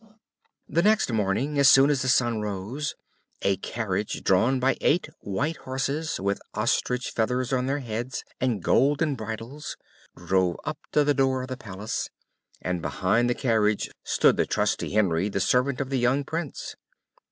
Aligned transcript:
The 0.67 0.81
next 0.81 1.11
morning, 1.11 1.59
as 1.59 1.69
soon 1.69 1.91
as 1.91 2.01
the 2.01 2.07
sun 2.07 2.41
rose, 2.41 2.95
a 3.43 3.57
carriage 3.57 4.23
drawn 4.23 4.59
by 4.59 4.75
eight 4.81 5.07
white 5.19 5.57
horses, 5.57 6.19
with 6.19 6.41
ostrich 6.55 7.11
feathers 7.11 7.53
on 7.53 7.67
their 7.67 7.77
heads, 7.81 8.23
and 8.39 8.63
golden 8.63 9.13
bridles, 9.13 9.77
drove 10.17 10.57
up 10.65 10.79
to 10.93 11.03
the 11.03 11.13
door 11.13 11.43
of 11.43 11.49
the 11.49 11.55
palace, 11.55 12.09
and 12.63 12.81
behind 12.81 13.29
the 13.29 13.35
carriage 13.35 13.91
stood 14.03 14.37
the 14.37 14.47
trusty 14.47 14.89
Henry, 14.93 15.29
the 15.29 15.39
servant 15.39 15.79
of 15.79 15.91
the 15.91 15.99
young 15.99 16.23
Prince. 16.23 16.75